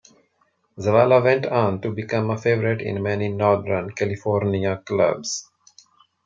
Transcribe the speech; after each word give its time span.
Zavala 0.79 1.23
went 1.23 1.45
on 1.45 1.79
to 1.81 1.91
become 1.91 2.31
a 2.31 2.37
favorite 2.39 2.81
in 2.81 3.03
many 3.03 3.27
Northern 3.29 3.91
California 3.91 4.81
clubs. 4.83 5.47